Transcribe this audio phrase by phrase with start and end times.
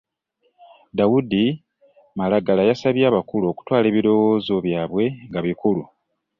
[0.97, 1.43] Daudi
[2.17, 5.83] Malagala yasabye abakulu okutwala ebiriwoozo byabwe nga bikulu